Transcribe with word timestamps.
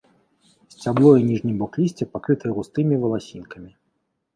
Сцябло 0.75 1.11
і 1.19 1.27
ніжні 1.29 1.53
бок 1.61 1.79
лісця 1.85 2.11
пакрытыя 2.19 2.51
густымі 2.59 2.93
валасінкамі. 3.07 3.71